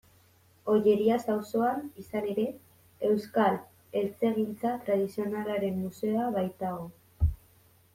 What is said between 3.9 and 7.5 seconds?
Eltzegintza Tradizionalaren Museoa baitago.